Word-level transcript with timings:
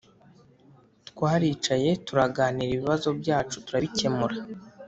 Twaricaye 1.09 1.89
turaganira 2.05 2.71
ibibazo 2.73 3.07
byacu 3.19 3.55
turabikemura 3.65 4.35